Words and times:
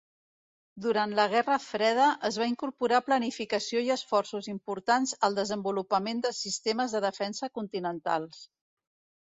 Durant 0.85 1.11
la 1.17 1.25
Guerra 1.33 1.57
Freda, 1.65 2.07
es 2.29 2.39
va 2.43 2.47
incorporar 2.53 3.03
planificació 3.11 3.85
i 3.89 3.93
esforços 3.97 4.51
importants 4.55 5.15
al 5.29 5.39
desenvolupament 5.43 6.27
de 6.27 6.35
sistemes 6.41 6.99
de 6.99 7.07
defensa 7.11 7.55
continentals. 7.63 8.45